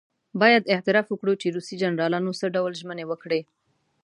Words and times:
باید 0.41 0.63
اعتراف 0.73 1.07
وکړو 1.09 1.33
چې 1.41 1.53
روسي 1.55 1.75
جنرالانو 1.81 2.37
څه 2.39 2.45
ډول 2.55 2.73
ژمنې 2.81 3.05
وکړې. 3.07 3.41